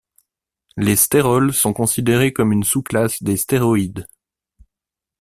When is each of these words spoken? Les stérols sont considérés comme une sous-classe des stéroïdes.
Les 0.77 0.95
stérols 0.95 1.53
sont 1.53 1.73
considérés 1.73 2.33
comme 2.33 2.51
une 2.53 2.63
sous-classe 2.63 3.21
des 3.21 3.37
stéroïdes. 3.37 4.07